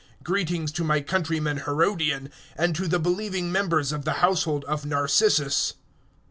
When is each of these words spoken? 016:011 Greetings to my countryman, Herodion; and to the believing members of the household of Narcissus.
016:011 0.21 0.23
Greetings 0.23 0.71
to 0.71 0.83
my 0.83 1.01
countryman, 1.01 1.57
Herodion; 1.59 2.31
and 2.57 2.75
to 2.75 2.87
the 2.87 2.97
believing 2.97 3.51
members 3.51 3.91
of 3.91 4.03
the 4.03 4.13
household 4.25 4.65
of 4.65 4.83
Narcissus. 4.83 5.75